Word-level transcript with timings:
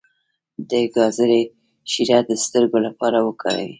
د 0.69 0.71
ګازرې 0.95 1.41
شیره 1.91 2.19
د 2.29 2.31
سترګو 2.43 2.77
لپاره 2.87 3.17
وکاروئ 3.27 3.67